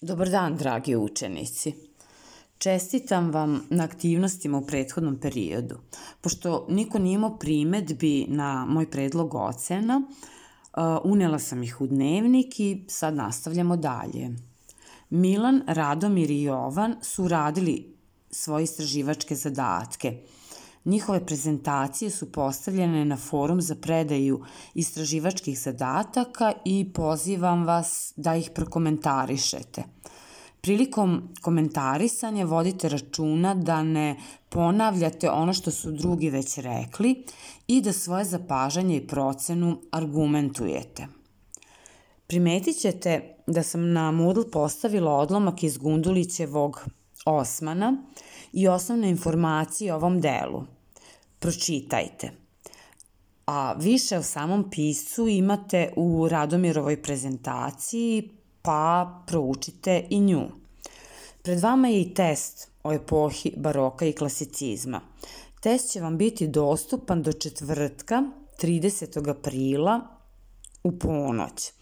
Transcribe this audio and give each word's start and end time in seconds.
Dobar 0.00 0.28
dan, 0.30 0.56
dragi 0.56 0.96
učenici. 0.96 1.72
Čestitam 2.58 3.30
vam 3.32 3.66
na 3.70 3.84
aktivnostima 3.84 4.58
u 4.58 4.66
prethodnom 4.66 5.20
periodu. 5.20 5.78
Pošto 6.20 6.66
niko 6.68 6.98
nije 6.98 7.14
imao 7.14 7.38
primetbi 7.38 8.26
na 8.28 8.66
moj 8.68 8.90
predlog 8.90 9.34
ocena, 9.34 10.02
uh, 10.02 10.82
unela 11.04 11.38
sam 11.38 11.62
ih 11.62 11.80
u 11.80 11.86
dnevnik 11.86 12.60
i 12.60 12.84
sad 12.88 13.14
nastavljamo 13.14 13.76
dalje. 13.76 14.30
Milan, 15.10 15.62
Radomir 15.66 16.30
i 16.30 16.42
Jovan 16.42 16.96
su 17.02 17.28
radili 17.28 17.96
svoje 18.30 18.64
istraživačke 18.64 19.34
zadatke– 19.34 20.16
Njihove 20.88 21.26
prezentacije 21.26 22.10
su 22.10 22.32
postavljene 22.32 23.04
na 23.04 23.16
forum 23.16 23.60
za 23.60 23.74
predaju 23.74 24.40
istraživačkih 24.74 25.60
zadataka 25.60 26.52
i 26.64 26.92
pozivam 26.94 27.64
vas 27.64 28.12
da 28.16 28.36
ih 28.36 28.50
prokomentarišete. 28.54 29.82
Prilikom 30.60 31.34
komentarisanja 31.42 32.44
vodite 32.44 32.88
računa 32.88 33.54
da 33.54 33.82
ne 33.82 34.16
ponavljate 34.48 35.30
ono 35.30 35.52
što 35.52 35.70
su 35.70 35.92
drugi 35.92 36.30
već 36.30 36.58
rekli 36.58 37.24
i 37.66 37.80
da 37.80 37.92
svoje 37.92 38.24
zapažanje 38.24 38.96
i 38.96 39.06
procenu 39.06 39.80
argumentujete. 39.92 41.06
Primetit 42.26 42.76
ćete 42.76 43.36
da 43.46 43.62
sam 43.62 43.92
na 43.92 44.10
Moodle 44.10 44.50
postavila 44.50 45.12
odlomak 45.12 45.62
iz 45.62 45.78
Gundulićevog 45.78 46.84
Osmana 47.24 47.96
i 48.52 48.68
osnovne 48.68 49.10
informacije 49.10 49.92
o 49.92 49.96
ovom 49.96 50.20
delu– 50.20 50.64
pročitajte. 51.38 52.30
A 53.46 53.72
više 53.72 54.18
o 54.18 54.22
samom 54.22 54.70
piscu 54.70 55.28
imate 55.28 55.92
u 55.96 56.28
Radomirovoj 56.28 57.02
prezentaciji, 57.02 58.30
pa 58.62 59.22
proučite 59.26 60.06
i 60.10 60.20
nju. 60.20 60.42
Pred 61.42 61.60
vama 61.60 61.88
je 61.88 62.00
i 62.00 62.14
test 62.14 62.70
o 62.84 62.92
epohi 62.92 63.52
baroka 63.56 64.06
i 64.06 64.12
klasicizma. 64.12 65.00
Test 65.60 65.92
će 65.92 66.00
vam 66.00 66.18
biti 66.18 66.48
dostupan 66.48 67.22
do 67.22 67.32
četvrtka 67.32 68.22
30. 68.62 69.30
aprila 69.30 70.17
u 70.84 70.98
ponoć. 70.98 71.72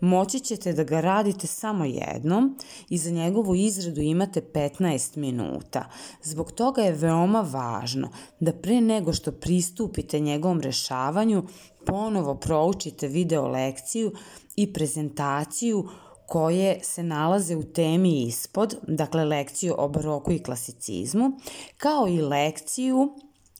Moći 0.00 0.40
ćete 0.40 0.72
da 0.72 0.84
ga 0.84 1.00
radite 1.00 1.46
samo 1.46 1.84
jednom 1.84 2.58
i 2.88 2.98
za 2.98 3.10
njegovu 3.10 3.54
izradu 3.54 4.00
imate 4.00 4.40
15 4.54 5.16
minuta. 5.16 5.90
Zbog 6.22 6.52
toga 6.52 6.82
je 6.82 6.92
veoma 6.92 7.40
važno 7.40 8.08
da 8.40 8.52
pre 8.52 8.80
nego 8.80 9.12
što 9.12 9.32
pristupite 9.32 10.20
njegovom 10.20 10.60
rešavanju 10.60 11.42
ponovo 11.86 12.34
proučite 12.34 13.08
video 13.08 13.48
lekciju 13.48 14.12
i 14.56 14.72
prezentaciju 14.72 15.88
koje 16.26 16.80
se 16.82 17.02
nalaze 17.02 17.56
u 17.56 17.62
temi 17.62 18.22
ispod, 18.22 18.76
dakle 18.82 19.24
lekciju 19.24 19.74
o 19.78 19.88
baroku 19.88 20.32
i 20.32 20.42
klasicizmu, 20.42 21.32
kao 21.76 22.08
i 22.08 22.20
lekciju 22.20 23.12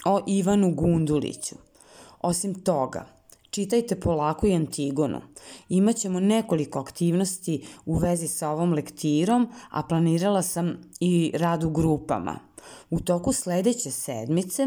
o 0.04 0.20
Ivanu 0.26 0.74
Gunduliću. 0.74 1.54
Osim 2.20 2.54
toga, 2.54 3.06
Čitajte 3.54 4.00
polako 4.00 4.46
i 4.46 4.54
Antigonu. 4.54 5.20
Imaćemo 5.68 6.20
nekoliko 6.20 6.78
aktivnosti 6.78 7.66
u 7.86 7.94
vezi 7.94 8.28
sa 8.28 8.50
ovom 8.50 8.72
lektirom, 8.72 9.48
a 9.70 9.82
planirala 9.82 10.42
sam 10.42 10.76
i 11.00 11.32
rad 11.34 11.64
u 11.64 11.70
grupama. 11.70 12.38
U 12.90 13.00
toku 13.00 13.32
sledeće 13.32 13.90
sedmice 13.90 14.66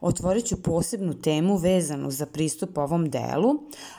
otvorit 0.00 0.46
ću 0.46 0.62
posebnu 0.62 1.14
temu 1.14 1.56
vezanu 1.56 2.10
za 2.10 2.26
pristup 2.26 2.78
ovom 2.78 3.10
delu, 3.10 3.54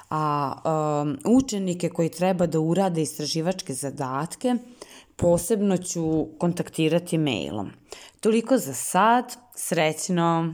a 0.09 0.53
um, 0.65 1.17
učenike 1.35 1.89
koji 1.89 2.09
treba 2.09 2.45
da 2.45 2.59
urade 2.59 3.01
istraživačke 3.01 3.73
zadatke 3.73 4.55
posebno 5.15 5.77
ću 5.77 6.27
kontaktirati 6.37 7.17
mailom. 7.17 7.71
Toliko 8.19 8.57
za 8.57 8.73
sad, 8.73 9.35
srećno! 9.55 10.53